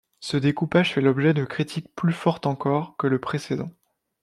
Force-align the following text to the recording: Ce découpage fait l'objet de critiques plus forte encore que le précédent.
Ce 0.19 0.35
découpage 0.35 0.93
fait 0.95 1.01
l'objet 1.01 1.35
de 1.35 1.45
critiques 1.45 1.93
plus 1.93 2.11
forte 2.11 2.47
encore 2.47 2.97
que 2.97 3.05
le 3.05 3.19
précédent. 3.21 3.69